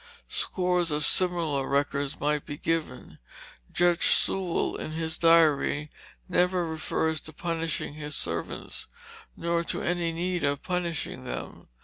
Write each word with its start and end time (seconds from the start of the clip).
Scores 0.29 0.89
of 0.89 1.05
similar 1.05 1.67
records 1.67 2.19
might 2.19 2.43
be 2.43 2.57
given. 2.57 3.19
Judge 3.71 4.07
Sewall, 4.07 4.75
in 4.75 4.93
his 4.93 5.15
diary, 5.19 5.91
never 6.27 6.65
refers 6.65 7.21
to 7.21 7.31
punishing 7.31 7.93
his 7.93 8.15
servants, 8.15 8.87
nor 9.37 9.63
to 9.65 9.83
any 9.83 10.11
need 10.11 10.43
of 10.43 10.63
punishing 10.63 11.23
them. 11.25 11.67